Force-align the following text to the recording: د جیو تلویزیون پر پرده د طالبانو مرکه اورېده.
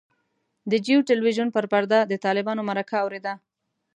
د 0.71 0.73
جیو 0.85 0.99
تلویزیون 1.09 1.49
پر 1.55 1.65
پرده 1.71 1.99
د 2.11 2.13
طالبانو 2.25 2.61
مرکه 2.69 2.95
اورېده. 3.03 3.33